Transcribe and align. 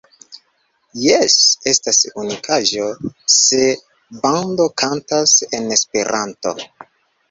Jes, 1.01 1.35
estas 1.73 2.01
unikaĵo 2.25 2.89
se 3.37 3.63
bando 4.27 4.71
kantas 4.87 5.39
en 5.57 5.75
Esperanto. 5.81 6.61